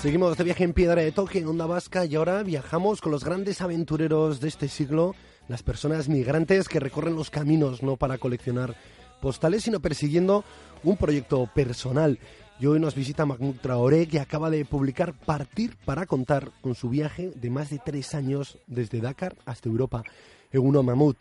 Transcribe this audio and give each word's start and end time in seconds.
Seguimos 0.00 0.38
de 0.38 0.44
viaje 0.44 0.62
en 0.62 0.74
Piedra 0.74 1.02
de 1.02 1.10
Toque, 1.10 1.40
en 1.40 1.48
Onda 1.48 1.66
Vasca, 1.66 2.06
y 2.06 2.14
ahora 2.14 2.44
viajamos 2.44 3.00
con 3.00 3.10
los 3.10 3.24
grandes 3.24 3.60
aventureros 3.60 4.38
de 4.40 4.46
este 4.46 4.68
siglo, 4.68 5.16
las 5.48 5.64
personas 5.64 6.08
migrantes 6.08 6.68
que 6.68 6.78
recorren 6.78 7.16
los 7.16 7.30
caminos 7.30 7.82
no 7.82 7.96
para 7.96 8.16
coleccionar 8.16 8.76
postales, 9.20 9.64
sino 9.64 9.80
persiguiendo 9.80 10.44
un 10.84 10.96
proyecto 10.96 11.50
personal. 11.52 12.20
Y 12.60 12.66
hoy 12.66 12.78
nos 12.78 12.94
visita 12.94 13.26
Mahmoud 13.26 13.56
Traoré, 13.60 14.06
que 14.06 14.20
acaba 14.20 14.50
de 14.50 14.64
publicar 14.64 15.14
Partir 15.14 15.76
para 15.84 16.06
contar 16.06 16.52
con 16.60 16.76
su 16.76 16.88
viaje 16.88 17.32
de 17.34 17.50
más 17.50 17.70
de 17.70 17.80
tres 17.84 18.14
años 18.14 18.56
desde 18.68 19.00
Dakar 19.00 19.34
hasta 19.46 19.68
Europa. 19.68 20.04
Eguno 20.52 20.84
Mahmoud. 20.84 21.16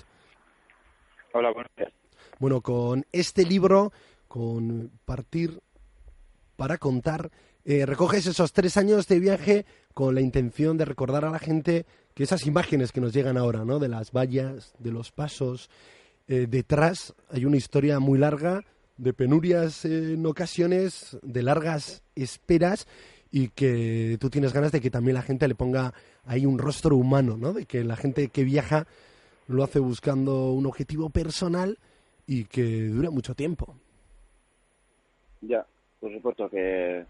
Hola, 1.33 1.51
buenos 1.51 1.71
días. 1.75 1.91
Bueno, 2.37 2.61
con 2.61 3.07
este 3.11 3.43
libro, 3.43 3.91
con 4.27 4.91
Partir 5.03 5.61
para 6.55 6.77
contar, 6.77 7.31
eh, 7.69 7.85
recoges 7.85 8.25
esos 8.25 8.53
tres 8.53 8.77
años 8.77 9.09
de 9.09 9.19
viaje 9.19 9.65
con 9.93 10.15
la 10.15 10.21
intención 10.21 10.77
de 10.77 10.85
recordar 10.85 11.25
a 11.25 11.29
la 11.29 11.37
gente 11.37 11.85
que 12.13 12.23
esas 12.23 12.47
imágenes 12.47 12.93
que 12.93 13.01
nos 13.01 13.11
llegan 13.11 13.37
ahora, 13.37 13.65
¿no? 13.65 13.77
De 13.77 13.89
las 13.89 14.13
vallas, 14.13 14.73
de 14.79 14.93
los 14.93 15.11
pasos, 15.11 15.69
eh, 16.29 16.47
detrás 16.49 17.13
hay 17.29 17.43
una 17.43 17.57
historia 17.57 17.99
muy 17.99 18.19
larga 18.19 18.61
de 18.95 19.11
penurias 19.11 19.83
en 19.83 20.25
ocasiones, 20.25 21.19
de 21.21 21.43
largas 21.43 22.03
esperas 22.15 22.87
y 23.31 23.49
que 23.49 24.17
tú 24.21 24.29
tienes 24.29 24.53
ganas 24.53 24.71
de 24.71 24.79
que 24.79 24.89
también 24.89 25.15
la 25.15 25.21
gente 25.21 25.45
le 25.49 25.55
ponga 25.55 25.93
ahí 26.23 26.45
un 26.45 26.59
rostro 26.59 26.95
humano, 26.95 27.35
¿no? 27.35 27.51
De 27.51 27.65
que 27.65 27.83
la 27.83 27.97
gente 27.97 28.29
que 28.29 28.45
viaja 28.45 28.87
lo 29.49 29.61
hace 29.65 29.79
buscando 29.79 30.53
un 30.53 30.67
objetivo 30.67 31.09
personal 31.09 31.79
y 32.25 32.45
que 32.45 32.87
dura 32.87 33.09
mucho 33.09 33.35
tiempo. 33.35 33.75
Ya, 35.41 35.65
por 35.99 36.13
supuesto 36.13 36.49
que 36.49 37.05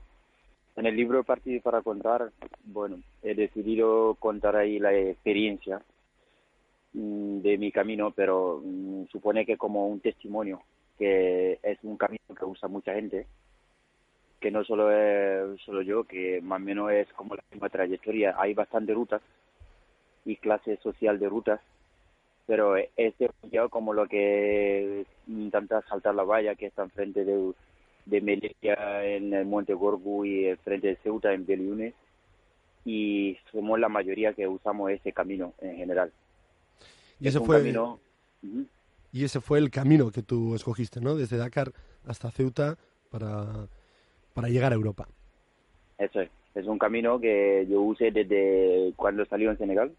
en 0.78 0.86
el 0.86 0.96
libro 0.96 1.24
Partido 1.24 1.60
para 1.62 1.82
contar, 1.82 2.32
bueno, 2.66 3.02
he 3.24 3.34
decidido 3.34 4.16
contar 4.20 4.56
ahí 4.56 4.78
la 4.78 4.96
experiencia 4.96 5.82
mm, 6.94 7.40
de 7.40 7.58
mi 7.58 7.72
camino, 7.72 8.12
pero 8.12 8.62
mm, 8.64 9.06
supone 9.08 9.44
que 9.44 9.58
como 9.58 9.88
un 9.88 10.00
testimonio, 10.00 10.62
que 11.00 11.60
es 11.64 11.80
un 11.82 11.98
camino 11.98 12.24
que 12.38 12.46
usa 12.46 12.70
mucha 12.70 12.94
gente, 12.94 13.26
que 14.40 14.52
no 14.52 14.64
solo 14.64 14.92
es 14.92 15.60
solo 15.62 15.82
yo, 15.82 16.04
que 16.04 16.42
más 16.42 16.62
o 16.62 16.64
menos 16.64 16.92
es 16.92 17.12
como 17.14 17.34
la 17.34 17.44
misma 17.52 17.70
trayectoria. 17.70 18.36
Hay 18.38 18.54
bastantes 18.54 18.96
rutas 18.96 19.22
y 20.26 20.36
clase 20.36 20.78
social 20.78 21.18
de 21.18 21.28
rutas, 21.28 21.60
pero 22.46 22.76
este 22.96 23.32
ya 23.52 23.68
como 23.68 23.94
lo 23.94 24.08
que 24.08 25.08
intenta 25.28 25.82
saltar 25.90 26.14
la 26.14 26.24
valla 26.24 26.54
que 26.54 26.68
está 26.68 26.84
enfrente 26.84 27.26
de 27.26 27.54
de 28.10 28.22
Melilla 28.22 29.06
en 29.06 29.34
el 29.34 29.46
Monte 29.46 29.74
Gorgu 29.74 30.26
y 30.26 30.56
frente 30.64 30.88
de 30.88 30.96
Ceuta 30.98 31.34
en 31.34 31.46
Beliunes 31.46 31.94
y 32.86 33.38
somos 33.52 33.80
la 33.80 33.90
mayoría 33.90 34.34
que 34.34 34.48
usamos 34.48 34.92
ese 34.92 35.12
camino 35.12 35.54
en 35.60 35.76
general. 35.76 36.12
Y 37.20 37.28
ese 37.28 37.40
fue 37.40 37.74
y 39.12 39.24
ese 39.24 39.42
fue 39.42 39.60
el 39.60 39.70
camino 39.72 40.12
que 40.12 40.22
tú 40.22 40.56
escogiste, 40.56 41.02
¿no? 41.02 41.16
Desde 41.16 41.38
Dakar 41.38 41.72
hasta 42.06 42.32
Ceuta 42.32 42.78
para, 43.10 43.68
para 44.34 44.48
llegar 44.48 44.72
a 44.72 44.76
Europa. 44.76 45.08
Eso 45.98 46.22
es. 46.22 46.30
Es 46.56 46.66
un 46.66 46.80
camino 46.80 47.20
que 47.20 47.68
yo 47.70 47.82
usé 47.82 48.12
desde 48.12 48.94
cuando 48.96 49.26
salió 49.26 49.52
en 49.52 49.58
Senegal 49.58 49.92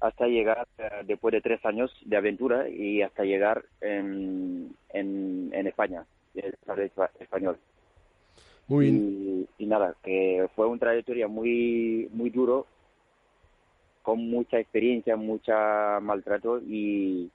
hasta 0.00 0.26
llegar 0.26 0.66
eh, 0.78 0.90
después 1.06 1.32
de 1.32 1.40
tres 1.40 1.64
años 1.64 1.90
de 2.04 2.16
aventura 2.16 2.68
y 2.68 3.02
hasta 3.02 3.24
llegar 3.24 3.64
en, 3.80 4.76
en, 4.90 5.50
en 5.52 5.66
España 5.66 6.04
español. 7.20 7.58
Muy 8.66 9.48
y, 9.58 9.66
nada, 9.66 9.94
que 10.02 10.46
fue 10.54 10.66
una 10.66 10.78
trayectoria 10.78 11.26
muy, 11.26 12.08
muy 12.12 12.30
duro, 12.30 12.66
con 14.02 14.30
mucha 14.30 14.58
experiencia, 14.58 15.16
mucha 15.16 16.00
maltrato 16.00 16.60
y, 16.60 17.30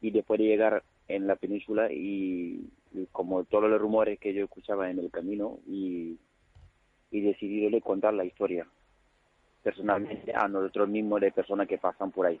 y 0.00 0.10
después 0.10 0.38
de 0.38 0.46
llegar 0.46 0.82
en 1.08 1.26
la 1.26 1.36
península 1.36 1.92
y, 1.92 2.68
como 3.12 3.44
todos 3.44 3.68
los 3.68 3.80
rumores 3.80 4.18
que 4.18 4.32
yo 4.32 4.44
escuchaba 4.44 4.90
en 4.90 4.98
el 4.98 5.10
camino 5.10 5.58
y, 5.66 6.16
y 7.10 7.20
decidí 7.20 7.80
contar 7.80 8.14
la 8.14 8.24
historia 8.24 8.66
personalmente 9.62 10.32
a 10.34 10.46
nosotros 10.46 10.88
mismos 10.88 11.20
de 11.20 11.32
personas 11.32 11.66
que 11.66 11.78
pasan 11.78 12.12
por 12.12 12.26
ahí 12.26 12.40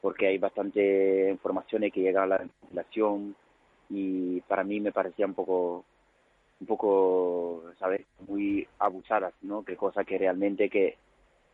porque 0.00 0.26
hay 0.26 0.38
bastante 0.38 1.30
informaciones 1.30 1.92
que 1.92 2.00
llegan 2.00 2.24
a 2.24 2.38
la 2.38 2.48
población 2.60 3.36
y 3.90 4.40
para 4.42 4.64
mí 4.64 4.80
me 4.80 4.92
parecía 4.92 5.26
un 5.26 5.34
poco 5.34 5.84
un 6.60 6.66
poco 6.66 7.64
sabes 7.78 8.06
muy 8.26 8.66
abusadas 8.78 9.34
no 9.42 9.62
que 9.64 9.76
cosa 9.76 10.04
que 10.04 10.16
realmente 10.16 10.70
que 10.70 10.96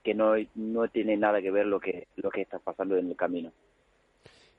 que 0.04 0.14
no 0.14 0.34
no 0.54 0.88
tiene 0.88 1.16
nada 1.16 1.40
que 1.40 1.50
ver 1.50 1.66
lo 1.66 1.80
que 1.80 2.06
lo 2.16 2.30
que 2.30 2.42
está 2.42 2.58
pasando 2.58 2.96
en 2.96 3.08
el 3.10 3.16
camino. 3.16 3.50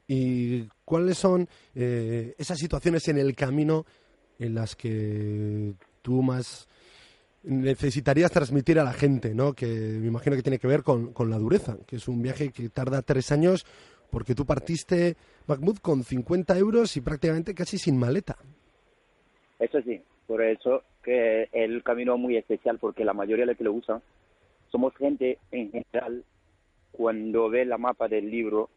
Y 0.10 0.68
cuáles 0.86 1.18
son 1.18 1.48
eh, 1.76 2.34
esas 2.38 2.58
situaciones 2.58 3.08
en 3.10 3.18
el 3.18 3.36
camino 3.36 3.86
en 4.40 4.56
las 4.56 4.76
que 4.76 5.74
tú 6.02 6.22
más 6.22 6.68
necesitarías 7.44 8.32
transmitir 8.32 8.80
a 8.80 8.84
la 8.84 8.94
gente, 8.94 9.34
¿no? 9.34 9.54
Que 9.54 9.68
me 9.68 10.08
imagino 10.08 10.36
que 10.36 10.44
tiene 10.44 10.60
que 10.60 10.68
ver 10.68 10.84
con, 10.84 11.14
con 11.14 11.30
la 11.30 11.38
dureza, 11.38 11.78
que 11.86 11.98
es 11.98 12.08
un 12.08 12.22
viaje 12.22 12.52
que 12.52 12.70
tarda 12.70 13.02
tres 13.02 13.32
años 13.32 13.66
porque 14.10 14.36
tú 14.36 14.46
partiste, 14.46 15.16
Mahmoud, 15.48 15.78
con 15.78 16.04
50 16.04 16.58
euros 16.58 16.96
y 16.98 17.02
prácticamente 17.02 17.54
casi 17.54 17.78
sin 17.78 17.98
maleta. 17.98 18.38
Eso 19.60 19.82
sí, 19.82 20.02
por 20.26 20.42
eso 20.42 20.84
que 21.04 21.50
el 21.52 21.84
camino 21.84 22.16
es 22.16 22.20
muy 22.20 22.38
especial, 22.38 22.80
porque 22.80 23.06
la 23.06 23.14
mayoría 23.14 23.44
de 23.44 23.52
los 23.52 23.58
que 23.58 23.64
lo 23.64 23.74
usan 23.74 24.02
somos 24.72 24.94
gente 24.96 25.38
en 25.52 25.72
general, 25.72 26.24
cuando 26.92 27.50
ve 27.50 27.64
la 27.66 27.78
mapa 27.78 28.08
del 28.08 28.30
libro, 28.30 28.70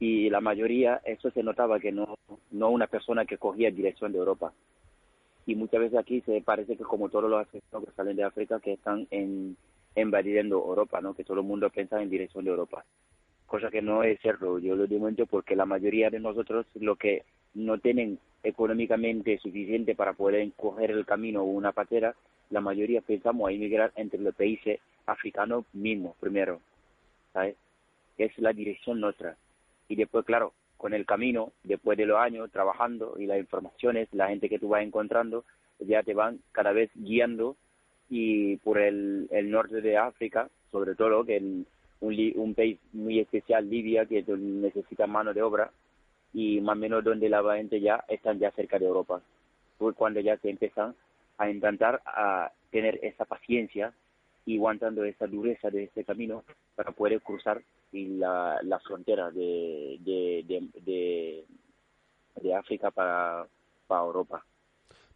y 0.00 0.30
la 0.30 0.40
mayoría, 0.40 1.00
eso 1.04 1.30
se 1.30 1.42
notaba 1.42 1.80
que 1.80 1.90
no, 1.90 2.18
no 2.50 2.70
una 2.70 2.86
persona 2.86 3.24
que 3.24 3.38
cogía 3.38 3.70
dirección 3.70 4.12
de 4.12 4.18
Europa. 4.18 4.52
Y 5.46 5.54
muchas 5.54 5.80
veces 5.80 5.98
aquí 5.98 6.20
se 6.20 6.40
parece 6.42 6.76
que 6.76 6.84
como 6.84 7.08
todos 7.08 7.28
los 7.28 7.40
africanos 7.40 7.88
que 7.88 7.94
salen 7.94 8.16
de 8.16 8.22
África 8.22 8.60
que 8.60 8.74
están 8.74 9.08
en, 9.10 9.56
invadiendo 9.96 10.56
Europa, 10.56 11.00
¿no? 11.00 11.14
que 11.14 11.24
todo 11.24 11.40
el 11.40 11.46
mundo 11.46 11.68
piensa 11.70 12.00
en 12.00 12.10
dirección 12.10 12.44
de 12.44 12.50
Europa 12.50 12.84
cosa 13.48 13.70
que 13.70 13.82
no 13.82 14.04
es 14.04 14.20
cierto. 14.20 14.60
Yo 14.60 14.76
lo 14.76 14.86
digo 14.86 15.08
porque 15.28 15.56
la 15.56 15.66
mayoría 15.66 16.10
de 16.10 16.20
nosotros 16.20 16.66
lo 16.74 16.94
que 16.94 17.24
no 17.54 17.78
tienen 17.78 18.20
económicamente 18.44 19.38
suficiente 19.38 19.96
para 19.96 20.12
poder 20.12 20.52
coger 20.56 20.92
el 20.92 21.04
camino 21.04 21.42
o 21.42 21.46
una 21.46 21.72
patera, 21.72 22.14
la 22.50 22.60
mayoría 22.60 23.00
pensamos 23.00 23.48
a 23.48 23.52
emigrar 23.52 23.92
entre 23.96 24.20
los 24.20 24.34
países 24.34 24.78
africanos 25.06 25.64
mismos 25.72 26.14
primero, 26.20 26.60
¿sabes? 27.32 27.56
Es 28.18 28.38
la 28.38 28.52
dirección 28.52 29.00
nuestra. 29.00 29.36
Y 29.88 29.96
después, 29.96 30.24
claro, 30.24 30.52
con 30.76 30.92
el 30.92 31.06
camino, 31.06 31.52
después 31.64 31.98
de 31.98 32.06
los 32.06 32.18
años 32.18 32.50
trabajando 32.52 33.16
y 33.18 33.26
las 33.26 33.38
informaciones, 33.38 34.08
la 34.12 34.28
gente 34.28 34.48
que 34.48 34.58
tú 34.58 34.68
vas 34.68 34.82
encontrando, 34.82 35.44
ya 35.80 36.02
te 36.02 36.14
van 36.14 36.40
cada 36.52 36.72
vez 36.72 36.90
guiando 36.94 37.56
y 38.10 38.56
por 38.58 38.78
el, 38.78 39.26
el 39.30 39.50
norte 39.50 39.80
de 39.80 39.96
África, 39.96 40.48
sobre 40.70 40.94
todo, 40.94 41.24
que 41.24 41.36
el, 41.36 41.66
un, 42.00 42.32
un 42.36 42.54
país 42.54 42.78
muy 42.92 43.20
especial, 43.20 43.68
Libia, 43.68 44.06
que 44.06 44.22
necesita 44.22 45.06
mano 45.06 45.34
de 45.34 45.42
obra 45.42 45.70
y 46.32 46.60
más 46.60 46.76
o 46.76 46.80
menos 46.80 47.04
donde 47.04 47.28
la 47.28 47.42
gente 47.56 47.80
ya 47.80 48.04
están 48.08 48.38
ya 48.38 48.50
cerca 48.52 48.78
de 48.78 48.86
Europa. 48.86 49.20
Fue 49.78 49.94
cuando 49.94 50.20
ya 50.20 50.36
se 50.38 50.50
empiezan 50.50 50.94
a 51.38 51.50
intentar 51.50 52.02
a 52.04 52.52
tener 52.70 52.98
esa 53.02 53.24
paciencia 53.24 53.92
y 54.44 54.56
aguantando 54.56 55.04
esa 55.04 55.26
dureza 55.26 55.70
de 55.70 55.84
este 55.84 56.04
camino 56.04 56.44
para 56.74 56.92
poder 56.92 57.20
cruzar 57.20 57.62
la, 57.92 58.58
la 58.62 58.78
frontera 58.80 59.30
de, 59.30 59.98
de, 60.00 61.44
de, 62.40 62.54
África 62.54 62.90
para, 62.90 63.46
para 63.86 64.02
Europa. 64.02 64.44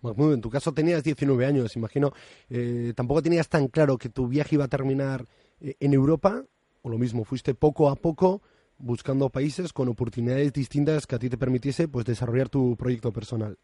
en 0.02 0.40
tu 0.40 0.50
caso 0.50 0.73
tenías 0.73 1.02
19 1.02 1.46
años, 1.46 1.76
imagino. 1.76 2.12
Eh, 2.50 2.93
¿Tampoco 2.94 3.23
tenías 3.23 3.49
tan 3.49 3.69
claro 3.69 3.96
que 3.96 4.11
tu 4.11 4.28
viaje 4.28 4.56
iba 4.56 4.64
a 4.64 4.69
terminar 4.69 5.25
eh, 5.61 5.76
en 5.81 5.94
Europa 5.94 6.44
o 6.82 6.88
lo 6.88 6.99
mismo, 6.99 7.25
fuiste 7.25 7.55
poco 7.55 7.88
a 7.88 7.96
poco 7.96 8.43
buscando 8.79 9.31
países 9.31 9.73
con 9.73 9.88
oportunidades 9.88 10.52
distintas 10.52 11.06
que 11.06 11.14
a 11.14 11.19
ti 11.19 11.31
te 11.31 11.38
permitiese 11.38 11.88
pues 11.88 12.05
desarrollar 12.05 12.49
tu 12.49 12.76
proyecto 12.76 13.12
personal. 13.12 13.56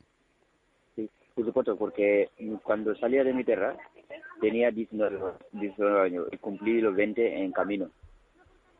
Sí, 0.94 1.10
por 1.34 1.44
supuesto, 1.44 1.76
porque 1.76 2.30
cuando 2.62 2.94
salía 2.96 3.24
de 3.24 3.32
mi 3.32 3.44
tierra 3.44 3.76
tenía 4.40 4.70
19, 4.70 5.20
años 6.00 6.26
y 6.30 6.36
cumplí 6.38 6.80
los 6.80 6.94
20 6.94 7.42
en 7.42 7.52
camino. 7.52 7.90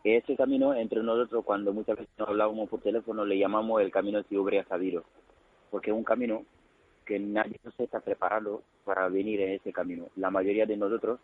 Ese 0.05 0.37
camino, 0.37 0.75
entre 0.75 1.03
nosotros, 1.03 1.45
cuando 1.45 1.73
muchas 1.73 1.97
veces 1.97 2.15
nos 2.17 2.29
hablábamos 2.29 2.69
por 2.69 2.81
teléfono, 2.81 3.25
le 3.25 3.37
llamamos 3.37 3.83
el 3.83 3.91
camino 3.91 4.23
de 4.23 4.39
Ubrea 4.39 4.65
Sabido, 4.65 5.03
porque 5.71 5.91
es 5.91 5.97
un 5.97 6.05
camino 6.05 6.45
que 7.05 7.19
nadie 7.19 7.59
se 7.77 7.85
está 7.85 7.99
preparado 8.01 8.63
para 8.85 9.09
venir 9.09 9.41
en 9.41 9.55
ese 9.55 9.73
camino. 9.73 10.07
La 10.15 10.31
mayoría 10.31 10.67
de 10.67 10.77
nosotros 10.77 11.19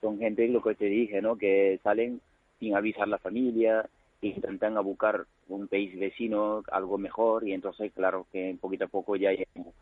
son 0.00 0.18
gente, 0.18 0.46
lo 0.48 0.62
que 0.62 0.74
te 0.74 0.84
dije, 0.84 1.20
¿no? 1.20 1.36
que 1.36 1.80
salen 1.82 2.20
sin 2.58 2.74
avisar 2.74 3.04
a 3.04 3.06
la 3.06 3.18
familia, 3.18 3.88
intentan 4.20 4.74
buscar 4.82 5.26
un 5.48 5.68
país 5.68 5.98
vecino, 5.98 6.62
algo 6.70 6.98
mejor, 6.98 7.46
y 7.46 7.52
entonces, 7.52 7.92
claro, 7.92 8.26
que 8.32 8.56
poquito 8.60 8.84
a 8.84 8.88
poco 8.88 9.16
ya 9.16 9.30
llegamos. 9.30 9.74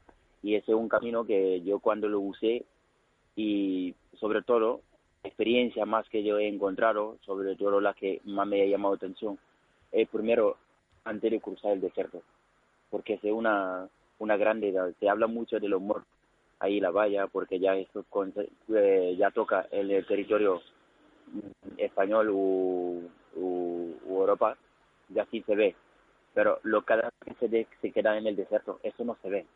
Y 0.43 0.57
ese 0.57 0.73
es 0.73 0.77
un 0.77 0.89
camino 0.89 1.25
que 1.25 1.63
yo 1.63 1.79
cuando 1.79 2.09
lo 2.09 2.21
usé, 2.21 2.65
y 3.37 3.95
sobre 4.19 4.43
todo 4.43 4.81
experiencia 5.23 5.87
más 5.87 6.09
que 6.09 6.25
yo 6.25 6.39
he 6.39 6.49
encontrado, 6.49 7.17
sobre 7.25 7.55
todo 7.57 7.81
la 7.81 7.95
que 7.95 8.21
más 8.25 8.47
me 8.47 8.63
ha 8.63 8.67
llamado 8.67 8.95
atención, 8.95 9.39
es 9.93 10.09
primero 10.09 10.57
antes 11.05 11.31
de 11.31 11.41
cruzar 11.41 11.73
el 11.73 11.81
desierto, 11.81 12.23
porque 12.91 13.15
es 13.15 13.25
una, 13.25 13.89
una 14.19 14.37
grande, 14.37 14.75
se 14.99 15.09
habla 15.09 15.29
mucho 15.29 15.61
de 15.61 15.69
los 15.69 15.81
muertos 15.81 16.09
ahí 16.63 16.79
la 16.79 16.93
valla, 16.93 17.27
porque 17.27 17.59
ya 17.59 17.75
esto 17.75 18.05
eh, 18.69 19.17
ya 19.19 19.31
toca 19.33 19.67
el 19.73 20.07
territorio 20.07 20.63
español 21.79 22.31
u, 22.31 23.09
Europa, 24.09 24.57
ya 25.09 25.27
sí 25.31 25.43
se 25.47 25.57
ve, 25.57 25.75
pero 26.35 26.61
lo 26.63 26.85
cada 26.85 27.13
vez 27.27 27.37
se, 27.41 27.67
se 27.81 27.91
queda 27.91 28.17
en 28.17 28.27
el 28.27 28.37
desierto, 28.37 28.79
eso 28.83 29.05
no 29.05 29.17
se 29.23 29.31
ve. 29.31 29.47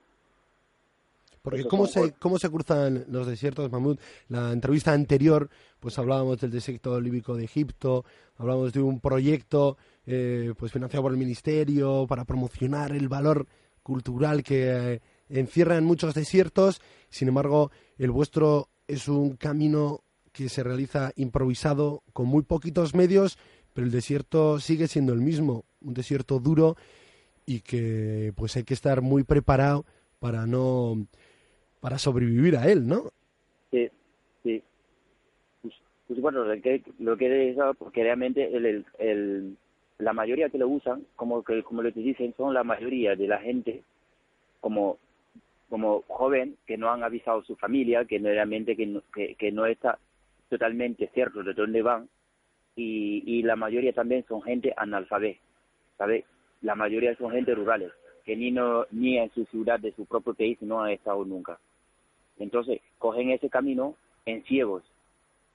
Porque 1.47 1.65
¿cómo 1.65 1.87
se, 1.87 2.13
¿cómo 2.15 2.41
se 2.41 2.51
cruzan 2.51 3.05
los 3.07 3.29
desiertos, 3.29 3.71
Mahmoud? 3.71 4.01
La 4.29 4.51
entrevista 4.51 4.93
anterior, 4.93 5.49
pues 5.79 5.97
hablábamos 5.97 6.41
del 6.41 6.51
desierto 6.51 7.01
líbico 7.01 7.37
de 7.37 7.45
Egipto, 7.45 8.05
hablábamos 8.37 8.73
de 8.73 8.83
un 8.83 8.99
proyecto 8.99 9.77
eh, 10.07 10.55
pues 10.59 10.73
financiado 10.73 11.05
por 11.05 11.13
el 11.13 11.19
Ministerio 11.19 12.05
para 12.09 12.25
promocionar 12.25 12.91
el 12.91 13.07
valor 13.09 13.47
cultural 13.85 14.43
que 14.43 14.95
eh, 14.95 15.01
encierran 15.29 15.85
muchos 15.85 16.15
desiertos. 16.15 16.83
Sin 17.11 17.29
embargo, 17.29 17.71
el 17.97 18.11
vuestro 18.11 18.69
es 18.89 19.07
un 19.07 19.37
camino 19.37 20.01
que 20.37 20.51
se 20.51 20.63
realiza 20.63 21.13
improvisado 21.17 22.03
con 22.13 22.27
muy 22.27 22.43
poquitos 22.43 22.95
medios, 22.95 23.39
pero 23.73 23.87
el 23.87 23.93
desierto 23.93 24.61
sigue 24.61 24.87
siendo 24.87 25.15
el 25.15 25.21
mismo, 25.21 25.65
un 25.81 25.95
desierto 25.95 26.41
duro 26.41 26.77
y 27.47 27.61
que 27.61 28.33
pues 28.37 28.55
hay 28.57 28.65
que 28.65 28.75
estar 28.75 29.01
muy 29.01 29.25
preparado 29.25 29.87
para 30.21 30.47
no 30.47 31.07
para 31.81 31.99
sobrevivir 31.99 32.57
a 32.57 32.71
él, 32.71 32.87
¿no? 32.87 33.05
Sí, 33.71 33.89
sí. 34.43 34.63
Pues, 35.63 35.75
pues 36.07 36.21
bueno, 36.21 36.45
lo 36.45 36.61
que, 36.61 36.83
lo 36.99 37.17
que 37.17 37.57
porque 37.79 38.03
realmente 38.03 38.55
el, 38.55 39.57
la 39.99 40.13
mayoría 40.13 40.51
que 40.51 40.59
lo 40.59 40.69
usan, 40.69 41.07
como 41.17 41.43
que 41.43 41.63
como 41.63 41.83
lo 41.83 41.93
que 41.95 42.01
dicen, 42.01 42.35
son 42.37 42.53
la 42.53 42.65
mayoría 42.65 43.17
de 43.17 43.27
la 43.27 43.39
gente 43.39 43.83
como 44.61 44.99
como 45.69 46.03
joven 46.09 46.57
que 46.67 46.77
no 46.77 46.91
han 46.91 47.03
avisado 47.03 47.41
a 47.41 47.45
su 47.45 47.57
familia, 47.57 48.05
que 48.05 48.19
realmente 48.19 48.77
que 48.77 48.87
no, 48.87 49.03
que, 49.13 49.53
no 49.53 49.67
está 49.67 49.99
totalmente 50.49 51.09
cierto 51.15 51.43
de 51.43 51.55
dónde 51.55 51.83
van 51.83 52.09
y, 52.75 53.23
y 53.27 53.43
la 53.43 53.57
mayoría 53.57 53.93
también 53.93 54.25
son 54.29 54.43
gente 54.43 54.73
analfabeta, 54.77 55.41
¿sabes? 55.99 56.25
La 56.63 56.75
mayoría 56.75 57.17
son 57.17 57.31
gente 57.33 57.55
rurales 57.55 57.93
que 58.27 58.37
ni 58.37 58.51
no 58.51 58.87
ni 58.91 59.19
en 59.19 59.31
su 59.31 59.45
ciudad 59.47 59.79
de 59.79 59.93
su 59.93 60.05
propio 60.05 60.35
país 60.35 60.61
no 60.61 60.83
han 60.83 60.91
estado 60.91 61.25
nunca. 61.25 61.59
Entonces, 62.39 62.81
cogen 62.99 63.31
ese 63.31 63.49
camino 63.49 63.95
en 64.27 64.43
ciegos. 64.45 64.83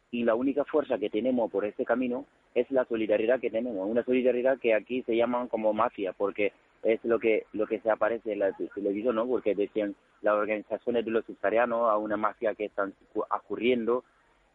Y 0.10 0.24
la 0.24 0.36
única 0.36 0.64
fuerza 0.64 0.98
que 0.98 1.10
tenemos 1.10 1.52
por 1.52 1.66
este 1.66 1.86
camino 1.86 2.26
es 2.56 2.70
la 2.72 2.86
solidaridad 2.86 3.40
que 3.40 3.52
tenemos, 3.52 3.88
una 3.88 4.04
solidaridad 4.04 4.58
que 4.58 4.74
aquí 4.74 5.04
se 5.04 5.16
llaman 5.16 5.48
como 5.48 5.74
mafia, 5.74 6.14
porque 6.14 6.54
es 6.84 7.00
lo 7.04 7.20
que 7.20 7.46
se 7.84 7.90
aparece 7.90 8.34
en 8.34 8.40
la 8.40 8.54
televisión, 8.74 9.16
¿no? 9.16 9.28
Porque 9.28 9.54
decían 9.54 9.96
las 10.22 10.36
organizaciones 10.36 11.06
de 11.06 11.12
los 11.12 11.26
subsaharianos 11.26 11.90
a 11.90 11.98
una 11.98 12.18
mafia 12.18 12.56
que 12.56 12.66
están 12.66 12.94
ocurriendo 13.14 14.04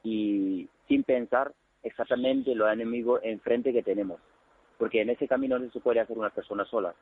y 0.07 0.69
sin 0.87 1.03
pensar 1.03 1.53
exactamente 1.83 2.55
los 2.55 2.73
enemigos 2.73 3.21
enfrente 3.25 3.73
que 3.73 3.83
tenemos, 3.83 4.21
porque 4.79 5.03
en 5.03 5.11
ese 5.11 5.27
camino 5.27 5.59
no 5.59 5.69
se 5.73 5.81
puede 5.81 5.99
hacer 5.99 6.17
una 6.17 6.31
persona 6.31 6.65
sola 6.65 6.95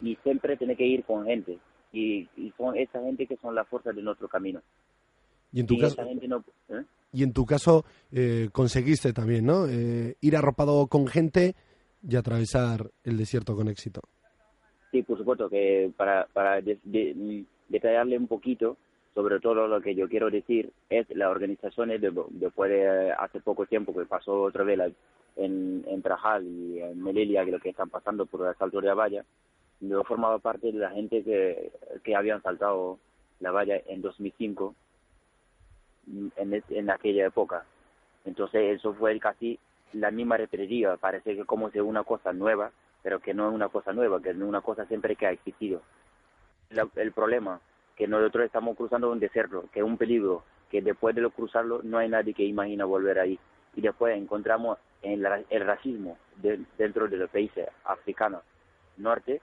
y 0.00 0.16
siempre 0.22 0.56
tiene 0.56 0.76
que 0.76 0.86
ir 0.86 1.04
con 1.04 1.26
gente 1.26 1.58
y, 1.92 2.26
son 2.56 2.74
esa 2.74 3.02
gente 3.02 3.26
que 3.26 3.36
son 3.36 3.54
las 3.54 3.68
fuerzas 3.68 3.94
de 3.94 4.00
nuestro 4.00 4.28
camino. 4.28 4.62
Y 5.52 5.60
en 5.60 5.66
tu 5.66 5.76
caso, 5.76 6.00
¿eh? 6.00 6.84
y 7.12 7.22
en 7.22 7.34
tu 7.34 7.44
caso 7.44 7.84
eh, 8.10 8.48
conseguiste 8.50 9.12
también, 9.12 9.44
¿no? 9.44 9.66
Eh, 9.68 10.16
ir 10.22 10.36
arropado 10.36 10.86
con 10.86 11.06
gente 11.06 11.54
y 12.08 12.16
atravesar 12.16 12.90
el 13.04 13.18
desierto 13.18 13.54
con 13.54 13.68
éxito. 13.68 14.00
Sí, 14.90 15.02
por 15.02 15.18
supuesto 15.18 15.50
que 15.50 15.92
para, 15.98 16.26
para 16.32 16.62
detallarle 16.62 18.16
un 18.16 18.26
poquito, 18.26 18.78
sobre 19.14 19.40
todo 19.40 19.68
lo 19.68 19.80
que 19.80 19.94
yo 19.94 20.08
quiero 20.08 20.30
decir 20.30 20.72
es 20.88 21.06
las 21.10 21.28
organizaciones 21.28 22.00
después 22.00 22.70
de 22.70 23.12
hace 23.12 23.40
poco 23.40 23.66
tiempo 23.66 23.94
que 23.94 24.06
pasó 24.06 24.42
otra 24.42 24.64
vez 24.64 24.92
en, 25.36 25.84
en 25.86 26.02
Trajal 26.02 26.46
y 26.46 26.80
en 26.80 27.02
Melelia, 27.02 27.44
que 27.44 27.52
lo 27.52 27.60
que 27.60 27.70
están 27.70 27.90
pasando 27.90 28.26
por 28.26 28.42
el 28.42 28.48
asalto 28.48 28.80
de 28.80 28.86
la 28.86 28.94
valla, 28.94 29.24
yo 29.80 30.02
formaba 30.04 30.38
parte 30.38 30.72
de 30.72 30.78
la 30.78 30.90
gente 30.90 31.22
que, 31.22 31.72
que 32.02 32.16
habían 32.16 32.42
saltado 32.42 32.98
la 33.40 33.50
valla 33.50 33.80
en 33.86 34.00
2005, 34.00 34.74
en, 36.36 36.62
en 36.68 36.90
aquella 36.90 37.26
época. 37.26 37.64
Entonces 38.24 38.78
eso 38.78 38.94
fue 38.94 39.18
casi 39.18 39.58
la 39.92 40.10
misma 40.10 40.38
repetitiva, 40.38 40.96
parece 40.96 41.36
que 41.36 41.44
como 41.44 41.70
si 41.70 41.80
una 41.80 42.04
cosa 42.04 42.32
nueva, 42.32 42.70
pero 43.02 43.20
que 43.20 43.34
no 43.34 43.48
es 43.48 43.54
una 43.54 43.68
cosa 43.68 43.92
nueva, 43.92 44.22
que 44.22 44.30
es 44.30 44.36
una 44.36 44.62
cosa 44.62 44.86
siempre 44.86 45.16
que 45.16 45.26
ha 45.26 45.32
existido. 45.32 45.82
el 46.96 47.12
problema, 47.12 47.60
que 47.96 48.06
nosotros 48.06 48.44
estamos 48.44 48.76
cruzando 48.76 49.10
un 49.10 49.20
desierto, 49.20 49.64
que 49.72 49.80
es 49.80 49.84
un 49.84 49.96
peligro, 49.96 50.44
que 50.70 50.80
después 50.80 51.14
de 51.14 51.20
lo 51.20 51.30
cruzarlo 51.30 51.80
no 51.82 51.98
hay 51.98 52.08
nadie 52.08 52.34
que 52.34 52.44
imagina 52.44 52.84
volver 52.84 53.18
ahí. 53.18 53.38
Y 53.74 53.80
después 53.80 54.16
encontramos 54.16 54.78
en 55.02 55.24
el 55.50 55.66
racismo 55.66 56.16
dentro 56.78 57.08
de 57.08 57.16
los 57.16 57.30
países 57.30 57.68
africanos 57.84 58.42
norte, 58.96 59.40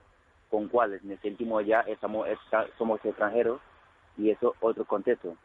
con 0.50 0.68
cuales 0.68 1.02
nos 1.04 1.20
sentimos 1.20 1.64
ya 1.64 1.80
estamos, 1.80 2.26
somos 2.76 3.04
extranjeros 3.04 3.60
y 4.16 4.30
eso 4.30 4.54
otro 4.60 4.84
contexto. 4.84 5.36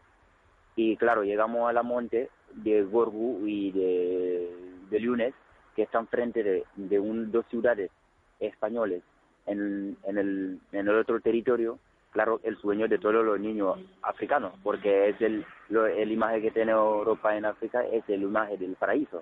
Y 0.75 0.97
claro, 0.97 1.23
llegamos 1.23 1.69
a 1.69 1.73
la 1.73 1.83
monte 1.83 2.29
de 2.53 2.83
Gorgu 2.83 3.45
y 3.45 3.71
de, 3.71 4.99
Lunes, 4.99 5.33
que 5.75 5.83
están 5.83 6.07
frente 6.07 6.43
de, 6.43 6.65
dos 6.75 7.45
ciudades 7.47 7.91
españoles 8.39 9.03
el, 9.45 9.95
en 10.03 10.57
el 10.71 10.89
otro 10.89 11.19
territorio, 11.19 11.79
claro, 12.15 12.39
el 12.43 12.57
sueño 12.57 12.87
de 12.87 12.97
todos 12.97 13.23
los 13.23 13.39
niños 13.39 13.77
africanos, 14.01 14.53
porque 14.63 15.09
es 15.09 15.21
el, 15.21 15.45
lo, 15.69 15.85
el 15.85 16.11
imagen 16.11 16.41
que 16.41 16.51
tiene 16.51 16.71
Europa 16.71 17.35
en 17.35 17.45
África, 17.45 17.85
es 17.85 18.03
el 18.09 18.23
imagen 18.23 18.57
del 18.57 18.75
paraíso. 18.75 19.21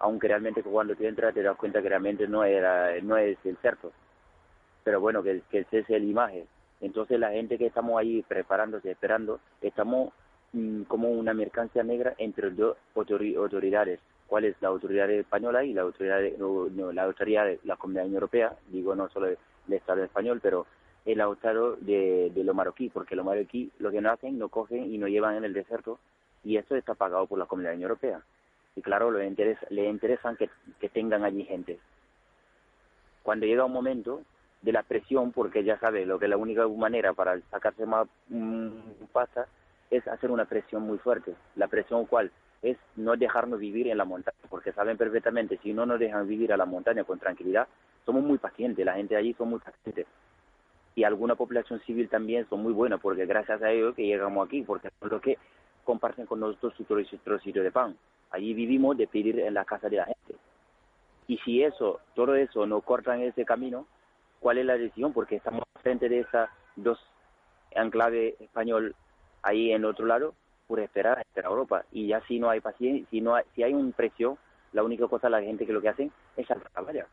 Aunque 0.00 0.28
realmente 0.28 0.62
cuando 0.62 0.94
tú 0.94 1.04
entras 1.04 1.32
te 1.32 1.42
das 1.42 1.56
cuenta 1.56 1.80
que 1.80 1.88
realmente 1.88 2.28
no, 2.28 2.44
era, 2.44 3.00
no 3.02 3.16
es 3.16 3.38
el 3.44 3.56
cierto 3.58 3.92
pero 4.86 5.00
bueno, 5.00 5.20
que, 5.20 5.42
que 5.50 5.58
ese 5.58 5.80
es 5.80 5.90
el 5.90 6.04
imagen. 6.04 6.46
Entonces 6.80 7.18
la 7.18 7.32
gente 7.32 7.58
que 7.58 7.66
estamos 7.66 7.98
ahí 7.98 8.22
preparándose, 8.22 8.92
esperando, 8.92 9.40
estamos 9.60 10.12
mm, 10.52 10.82
como 10.82 11.10
una 11.10 11.34
mercancía 11.34 11.82
negra 11.82 12.14
entre 12.18 12.50
dos 12.50 12.76
autoridades, 12.94 13.98
cuál 14.28 14.44
es 14.44 14.54
la 14.60 14.68
autoridad 14.68 15.10
española 15.10 15.64
y 15.64 15.72
la 15.72 15.82
autoridad, 15.82 16.20
no, 16.38 16.92
la 16.92 17.02
autoridad 17.02 17.46
de 17.46 17.58
la 17.64 17.74
Comunidad 17.74 18.06
Europea, 18.06 18.56
digo 18.68 18.94
no 18.94 19.08
solo 19.08 19.26
el, 19.26 19.38
Estado 19.68 20.04
español, 20.04 20.38
pero 20.40 20.66
el 21.06 21.20
Estado 21.20 21.76
de, 21.76 22.30
de 22.34 22.44
lo 22.44 22.52
marroquí, 22.52 22.90
porque 22.90 23.16
los 23.16 23.24
marroquí 23.24 23.70
lo 23.78 23.90
que 23.90 24.00
no 24.00 24.10
hacen, 24.10 24.38
no 24.38 24.48
cogen 24.48 24.92
y 24.92 24.98
no 24.98 25.08
llevan 25.08 25.36
en 25.36 25.44
el 25.44 25.54
desierto, 25.54 25.98
y 26.44 26.58
eso 26.58 26.76
está 26.76 26.94
pagado 26.94 27.26
por 27.26 27.38
la 27.38 27.46
Comunidad 27.46 27.80
Europea. 27.80 28.20
Y 28.74 28.82
claro, 28.82 29.10
le 29.10 29.26
interesa, 29.26 29.66
le 29.70 29.88
interesan 29.88 30.36
que, 30.36 30.50
que 30.78 30.90
tengan 30.90 31.24
allí 31.24 31.44
gente. 31.44 31.78
Cuando 33.22 33.46
llega 33.46 33.64
un 33.64 33.72
momento, 33.72 34.22
de 34.62 34.72
la 34.72 34.82
presión, 34.82 35.32
porque 35.32 35.62
ya 35.62 35.78
sabe 35.78 36.04
lo 36.04 36.18
que 36.18 36.28
la 36.28 36.36
única 36.36 36.66
manera 36.66 37.12
para 37.12 37.40
sacarse 37.50 37.86
más 37.86 38.08
mm, 38.28 38.68
pasa 39.12 39.46
es 39.90 40.06
hacer 40.08 40.30
una 40.30 40.44
presión 40.44 40.82
muy 40.82 40.98
fuerte. 40.98 41.34
La 41.54 41.68
presión 41.68 42.06
cuál 42.06 42.32
es 42.62 42.76
no 42.96 43.16
dejarnos 43.16 43.60
vivir 43.60 43.86
en 43.86 43.98
la 43.98 44.04
montaña, 44.04 44.36
porque 44.50 44.72
saben 44.72 44.96
perfectamente, 44.96 45.58
si 45.62 45.72
no 45.72 45.86
nos 45.86 46.00
dejan 46.00 46.26
vivir 46.26 46.52
a 46.52 46.56
la 46.56 46.64
montaña 46.64 47.04
con 47.04 47.18
tranquilidad, 47.18 47.68
somos 48.04 48.24
muy 48.24 48.38
pacientes, 48.38 48.84
la 48.84 48.94
gente 48.94 49.14
allí 49.14 49.34
son 49.34 49.50
muy 49.50 49.60
pacientes. 49.60 50.06
Y 50.96 51.04
alguna 51.04 51.36
población 51.36 51.78
civil 51.86 52.08
también 52.08 52.48
son 52.48 52.62
muy 52.62 52.72
buenas, 52.72 53.00
porque 53.00 53.26
gracias 53.26 53.62
a 53.62 53.70
ellos 53.70 53.94
que 53.94 54.06
llegamos 54.06 54.44
aquí, 54.44 54.62
porque 54.62 54.88
lo 55.02 55.20
que 55.20 55.38
comparten 55.84 56.26
con 56.26 56.40
nosotros 56.40 56.74
su 56.74 56.84
trocito 56.84 57.60
de 57.60 57.70
pan. 57.70 57.96
Allí 58.30 58.54
vivimos 58.54 58.96
de 58.96 59.06
pedir 59.06 59.38
en 59.38 59.54
la 59.54 59.64
casa 59.64 59.88
de 59.88 59.98
la 59.98 60.06
gente. 60.06 60.34
Y 61.28 61.36
si 61.38 61.62
eso, 61.62 62.00
todo 62.14 62.34
eso 62.34 62.66
no 62.66 62.80
cortan 62.80 63.20
ese 63.20 63.44
camino, 63.44 63.86
cuál 64.40 64.56
es 64.56 64.64
la 64.64 64.78
decisión, 64.78 65.12
porque 65.12 65.36
estamos 65.36 65.64
frente 65.82 66.08
de 66.08 66.20
esas 66.20 66.48
dos 66.76 66.98
enclave 67.72 68.36
español 68.40 68.94
ahí 69.42 69.72
en 69.72 69.84
otro 69.84 70.06
lado, 70.06 70.34
por 70.66 70.80
esperar, 70.80 71.18
esperar 71.20 71.50
a 71.50 71.54
Europa. 71.54 71.84
Y 71.92 72.08
ya 72.08 72.20
si 72.22 72.40
no 72.40 72.48
hay 72.48 72.60
paciencia, 72.60 73.06
si, 73.10 73.20
no 73.20 73.34
hay, 73.34 73.44
si 73.54 73.62
hay 73.62 73.74
un 73.74 73.92
precio, 73.92 74.38
la 74.72 74.82
única 74.82 75.06
cosa 75.08 75.28
la 75.28 75.42
gente 75.42 75.66
que 75.66 75.72
lo 75.74 75.82
que 75.82 75.90
hacen 75.90 76.10
es 76.38 76.46
saltar 76.46 76.72
la 76.74 76.80
valla. 76.80 77.06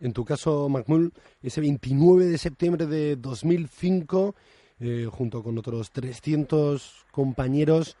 En 0.00 0.12
tu 0.12 0.24
caso, 0.24 0.68
Mahmoud, 0.68 1.12
ese 1.42 1.60
29 1.60 2.24
de 2.24 2.38
septiembre 2.38 2.86
de 2.86 3.16
2005, 3.16 4.34
eh, 4.80 5.06
junto 5.10 5.42
con 5.42 5.58
otros 5.58 5.90
300 5.90 7.06
compañeros, 7.10 7.96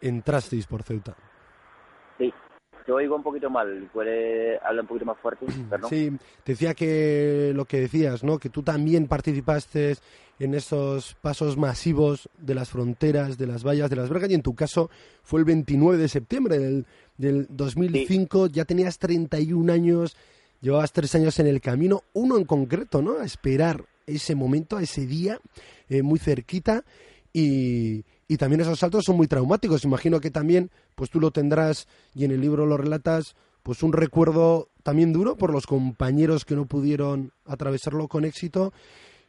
entrasteis 0.00 0.66
por 0.66 0.82
Ceuta. 0.82 1.16
Sí, 2.18 2.32
te 2.84 2.92
oigo 2.92 3.16
un 3.16 3.22
poquito 3.22 3.48
mal. 3.48 3.88
¿Puede 3.92 4.58
hablar 4.58 4.82
un 4.82 4.88
poquito 4.88 5.06
más 5.06 5.18
fuerte? 5.18 5.46
Perdón. 5.70 5.88
Sí, 5.88 6.10
te 6.44 6.52
decía 6.52 6.74
que 6.74 7.52
lo 7.54 7.64
que 7.64 7.80
decías, 7.80 8.22
¿no? 8.22 8.38
Que 8.38 8.50
tú 8.50 8.62
también 8.62 9.08
participaste 9.08 9.96
en 10.38 10.54
esos 10.54 11.14
pasos 11.16 11.56
masivos 11.56 12.28
de 12.38 12.54
las 12.54 12.68
fronteras, 12.70 13.38
de 13.38 13.46
las 13.46 13.64
vallas, 13.64 13.90
de 13.90 13.96
las 13.96 14.08
vergas, 14.08 14.30
y 14.30 14.34
en 14.34 14.42
tu 14.42 14.54
caso 14.54 14.90
fue 15.22 15.40
el 15.40 15.46
29 15.46 15.98
de 15.98 16.08
septiembre 16.08 16.58
del, 16.58 16.86
del 17.16 17.46
2005, 17.50 18.46
ya 18.48 18.64
tenías 18.64 18.98
31 18.98 19.72
años, 19.72 20.16
llevabas 20.60 20.92
tres 20.92 21.14
años 21.14 21.38
en 21.38 21.46
el 21.46 21.60
camino, 21.60 22.02
uno 22.12 22.36
en 22.38 22.44
concreto, 22.44 23.02
¿no? 23.02 23.18
A 23.18 23.24
esperar 23.24 23.84
ese 24.06 24.34
momento, 24.34 24.76
a 24.76 24.82
ese 24.82 25.06
día, 25.06 25.40
eh, 25.88 26.02
muy 26.02 26.18
cerquita, 26.18 26.84
y, 27.32 28.04
y 28.26 28.36
también 28.36 28.60
esos 28.60 28.78
saltos 28.78 29.04
son 29.04 29.16
muy 29.16 29.26
traumáticos. 29.26 29.84
Imagino 29.84 30.20
que 30.20 30.30
también, 30.30 30.70
pues 30.94 31.10
tú 31.10 31.20
lo 31.20 31.30
tendrás 31.30 31.86
y 32.14 32.24
en 32.24 32.30
el 32.30 32.40
libro 32.40 32.66
lo 32.66 32.76
relatas, 32.76 33.36
pues 33.62 33.82
un 33.82 33.92
recuerdo 33.92 34.68
también 34.82 35.12
duro 35.12 35.36
por 35.36 35.52
los 35.52 35.66
compañeros 35.66 36.44
que 36.44 36.56
no 36.56 36.66
pudieron 36.66 37.32
atravesarlo 37.44 38.08
con 38.08 38.24
éxito 38.24 38.72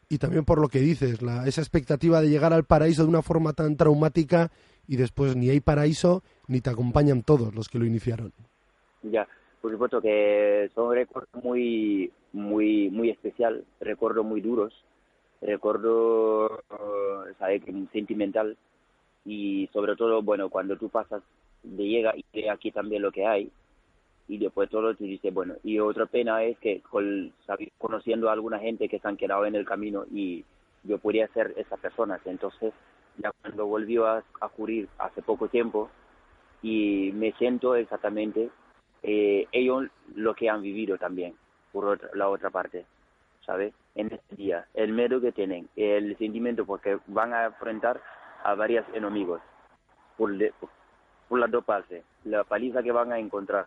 y 0.07 0.17
también 0.17 0.43
por 0.43 0.59
lo 0.59 0.69
que 0.69 0.79
dices, 0.79 1.21
la, 1.21 1.47
esa 1.47 1.61
expectativa 1.61 2.21
de 2.21 2.29
llegar 2.29 2.51
al 2.53 2.63
paraíso 2.63 3.03
de 3.03 3.09
una 3.09 3.21
forma 3.21 3.53
tan 3.53 3.75
traumática 3.75 4.51
y 4.87 4.95
después 4.95 5.35
ni 5.35 5.49
hay 5.49 5.59
paraíso 5.59 6.23
ni 6.47 6.61
te 6.61 6.69
acompañan 6.69 7.21
todos 7.21 7.53
los 7.53 7.69
que 7.69 7.77
lo 7.77 7.85
iniciaron. 7.85 8.33
Ya, 9.03 9.27
por 9.61 9.71
supuesto 9.71 10.01
que 10.01 10.69
son 10.73 10.93
recuerdos 10.93 11.43
muy, 11.43 12.11
muy, 12.33 12.89
muy 12.89 13.09
especial, 13.09 13.65
recuerdos 13.79 14.25
muy 14.25 14.41
duros, 14.41 14.73
recuerdos, 15.41 16.51
uh, 16.71 17.33
¿sabes? 17.37 17.63
Sentimental. 17.91 18.57
Y 19.25 19.69
sobre 19.73 19.95
todo, 19.95 20.21
bueno, 20.21 20.49
cuando 20.49 20.77
tú 20.77 20.89
pasas 20.89 21.21
de 21.63 21.87
llega 21.87 22.15
y 22.15 22.23
ve 22.33 22.49
aquí 22.49 22.71
también 22.71 23.01
lo 23.01 23.11
que 23.11 23.25
hay 23.25 23.51
y 24.29 24.37
después 24.37 24.69
todo 24.69 24.95
te 24.95 25.03
dice, 25.03 25.31
bueno, 25.31 25.55
y 25.63 25.79
otra 25.79 26.05
pena 26.05 26.43
es 26.43 26.57
que 26.59 26.81
con, 26.81 27.33
conociendo 27.79 28.29
a 28.29 28.33
alguna 28.33 28.59
gente 28.59 28.87
que 28.87 28.99
se 28.99 29.07
han 29.07 29.17
quedado 29.17 29.45
en 29.45 29.55
el 29.55 29.65
camino 29.65 30.05
y 30.11 30.45
yo 30.83 30.99
podría 30.99 31.27
ser 31.29 31.53
esa 31.57 31.77
persona, 31.77 32.19
entonces 32.25 32.71
ya 33.17 33.31
cuando 33.41 33.65
volvió 33.65 34.05
a, 34.05 34.23
a 34.39 34.45
ocurrir 34.45 34.87
hace 34.99 35.23
poco 35.23 35.47
tiempo 35.47 35.89
y 36.61 37.11
me 37.15 37.31
siento 37.33 37.75
exactamente 37.75 38.49
eh, 39.03 39.47
ellos 39.51 39.85
lo 40.15 40.35
que 40.35 40.49
han 40.49 40.61
vivido 40.61 40.97
también, 40.97 41.35
por 41.71 42.15
la 42.15 42.29
otra 42.29 42.49
parte, 42.49 42.85
¿sabes? 43.45 43.73
En 43.95 44.11
este 44.11 44.35
día, 44.35 44.65
el 44.73 44.91
miedo 44.91 45.21
que 45.21 45.31
tienen, 45.31 45.69
el 45.75 46.17
sentimiento 46.17 46.65
porque 46.65 46.99
van 47.07 47.33
a 47.33 47.45
enfrentar 47.45 48.01
a 48.43 48.55
varios 48.55 48.85
enemigos 48.93 49.41
por, 50.17 50.31
por 51.27 51.39
las 51.39 51.51
dos 51.51 51.63
partes, 51.63 52.03
la 52.25 52.43
paliza 52.43 52.83
que 52.83 52.91
van 52.91 53.11
a 53.11 53.19
encontrar 53.19 53.65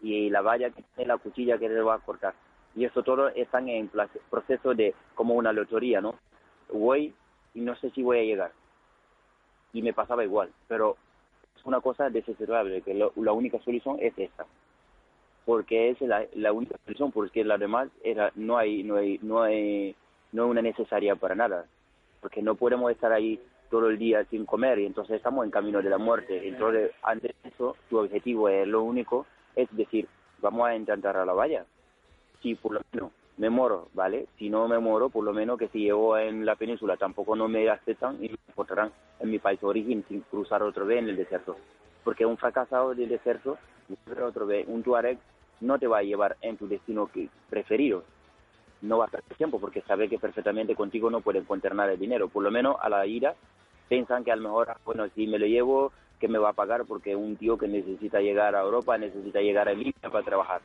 y 0.00 0.30
la 0.30 0.40
valla 0.40 0.70
que 0.70 0.82
tiene 0.94 1.08
la 1.08 1.18
cuchilla 1.18 1.58
que 1.58 1.68
les 1.68 1.86
va 1.86 1.94
a 1.94 1.98
cortar. 1.98 2.34
Y 2.74 2.84
eso 2.84 3.02
todo 3.02 3.28
están 3.28 3.68
en 3.68 3.90
proceso 4.30 4.74
de 4.74 4.94
como 5.14 5.34
una 5.34 5.52
lotería, 5.52 6.00
¿no? 6.00 6.14
Voy 6.72 7.14
y 7.54 7.60
no 7.60 7.76
sé 7.76 7.90
si 7.90 8.02
voy 8.02 8.18
a 8.18 8.24
llegar. 8.24 8.52
Y 9.72 9.82
me 9.82 9.92
pasaba 9.92 10.24
igual, 10.24 10.50
pero 10.68 10.96
es 11.56 11.64
una 11.64 11.80
cosa 11.80 12.10
desesperable, 12.10 12.82
que 12.82 12.94
la 12.94 13.32
única 13.32 13.58
solución 13.60 13.96
es 14.00 14.12
esta. 14.18 14.46
Porque 15.44 15.90
es 15.90 16.00
la, 16.00 16.52
única 16.52 16.76
solución, 16.84 17.10
porque 17.10 17.44
la 17.44 17.58
demás 17.58 17.88
era, 18.04 18.30
no 18.36 18.58
hay, 18.58 18.82
no 18.82 18.96
hay, 18.96 19.18
no 19.22 19.42
hay, 19.42 19.94
no 20.30 20.44
es 20.44 20.50
una 20.50 20.62
necesaria 20.62 21.16
para 21.16 21.34
nada. 21.34 21.66
Porque 22.20 22.42
no 22.42 22.54
podemos 22.54 22.90
estar 22.92 23.12
ahí 23.12 23.40
todo 23.70 23.88
el 23.88 23.98
día 23.98 24.24
sin 24.26 24.44
comer 24.44 24.78
y 24.78 24.86
entonces 24.86 25.16
estamos 25.16 25.44
en 25.44 25.50
camino 25.50 25.82
de 25.82 25.90
la 25.90 25.98
muerte. 25.98 26.46
Entonces, 26.46 26.92
antes 27.02 27.34
de 27.42 27.48
eso, 27.48 27.76
tu 27.88 27.98
objetivo 27.98 28.48
es 28.48 28.68
lo 28.68 28.82
único, 28.82 29.26
es 29.56 29.68
decir, 29.74 30.06
vamos 30.40 30.68
a 30.68 30.76
intentar 30.76 31.16
a 31.16 31.24
la 31.24 31.32
valla. 31.32 31.64
Si 32.42 32.54
por 32.54 32.74
lo 32.74 32.80
menos 32.92 33.12
me 33.38 33.48
moro, 33.50 33.88
¿vale? 33.94 34.26
Si 34.38 34.50
no 34.50 34.68
me 34.68 34.78
moro, 34.78 35.08
por 35.08 35.24
lo 35.24 35.32
menos 35.32 35.58
que 35.58 35.68
si 35.68 35.80
llego 35.80 36.18
en 36.18 36.44
la 36.44 36.56
península 36.56 36.96
tampoco 36.96 37.34
no 37.34 37.48
me 37.48 37.68
aceptan 37.68 38.16
y 38.22 38.28
me 38.28 38.36
encontrarán 38.48 38.92
en 39.20 39.30
mi 39.30 39.38
país 39.38 39.60
de 39.60 39.66
origen 39.66 40.04
sin 40.08 40.20
cruzar 40.20 40.62
otra 40.62 40.84
vez 40.84 40.98
en 40.98 41.08
el 41.08 41.16
desierto. 41.16 41.56
Porque 42.04 42.26
un 42.26 42.36
fracasado 42.36 42.94
del 42.94 43.08
desierto, 43.08 43.56
otra 44.22 44.44
vez, 44.44 44.66
un 44.68 44.82
tuareg 44.82 45.18
no 45.60 45.78
te 45.78 45.86
va 45.86 45.98
a 45.98 46.02
llevar 46.02 46.36
en 46.40 46.56
tu 46.56 46.66
destino 46.66 47.08
preferido 47.48 48.04
no 48.82 48.98
va 48.98 49.06
a 49.06 49.08
perder 49.08 49.36
tiempo 49.36 49.58
porque 49.58 49.80
sabe 49.82 50.08
que 50.08 50.18
perfectamente 50.18 50.74
contigo 50.74 51.08
no 51.08 51.20
puede 51.20 51.38
encontrar 51.38 51.74
nada 51.74 51.90
de 51.90 51.96
dinero. 51.96 52.28
Por 52.28 52.42
lo 52.42 52.50
menos 52.50 52.76
a 52.80 52.88
la 52.88 53.06
ida 53.06 53.34
piensan 53.88 54.24
que 54.24 54.32
a 54.32 54.36
lo 54.36 54.42
mejor, 54.42 54.70
ah, 54.70 54.76
bueno, 54.84 55.06
si 55.14 55.26
me 55.26 55.38
lo 55.38 55.46
llevo, 55.46 55.92
que 56.18 56.28
me 56.28 56.38
va 56.38 56.50
a 56.50 56.54
pagar? 56.54 56.84
Porque 56.84 57.16
un 57.16 57.36
tío 57.36 57.56
que 57.56 57.68
necesita 57.68 58.20
llegar 58.20 58.54
a 58.54 58.62
Europa 58.62 58.98
necesita 58.98 59.40
llegar 59.40 59.68
a 59.68 59.72
Libia 59.72 60.10
para 60.10 60.24
trabajar. 60.24 60.60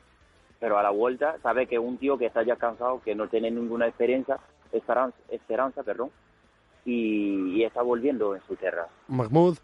Pero 0.60 0.78
a 0.78 0.84
la 0.84 0.90
vuelta 0.90 1.38
sabe 1.44 1.68
que 1.68 1.78
un 1.78 1.98
tío 1.98 2.18
que 2.18 2.26
está 2.26 2.44
ya 2.44 2.56
cansado, 2.56 3.02
que 3.04 3.16
no 3.16 3.28
tiene 3.28 3.52
ninguna 3.52 3.88
experiencia, 3.88 4.40
esperanza, 4.72 5.18
esperanza 5.30 5.84
perdón, 5.84 6.10
y, 6.86 7.64
está 7.64 7.82
volviendo 7.82 8.36
en 8.36 8.42
su 8.48 8.56
tierra. 8.56 8.88
Mahmoud, 9.08 9.58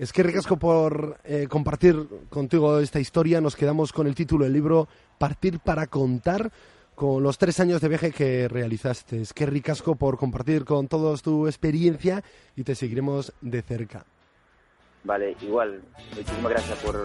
es 0.00 0.14
que 0.14 0.22
ricasco 0.22 0.56
por 0.56 1.18
eh, 1.24 1.46
compartir 1.46 2.08
contigo 2.30 2.78
esta 2.78 2.98
historia. 2.98 3.42
Nos 3.42 3.54
quedamos 3.54 3.92
con 3.92 4.06
el 4.06 4.14
título 4.14 4.44
del 4.44 4.54
libro 4.54 4.88
Partir 5.18 5.58
para 5.60 5.88
contar 5.88 6.50
con 6.94 7.22
los 7.22 7.36
tres 7.36 7.60
años 7.60 7.82
de 7.82 7.88
viaje 7.88 8.10
que 8.10 8.48
realizaste. 8.48 9.20
Es 9.20 9.34
que 9.34 9.44
ricasco 9.44 9.96
por 9.96 10.16
compartir 10.16 10.64
con 10.64 10.88
todos 10.88 11.20
tu 11.20 11.46
experiencia 11.46 12.24
y 12.56 12.64
te 12.64 12.74
seguiremos 12.74 13.34
de 13.42 13.60
cerca. 13.60 14.06
Vale, 15.04 15.36
igual. 15.42 15.82
Muchísimas 16.16 16.50
gracias 16.50 16.78
por 16.78 16.96